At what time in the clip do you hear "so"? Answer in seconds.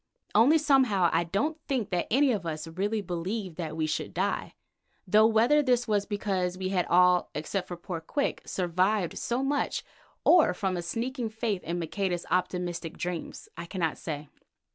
9.19-9.43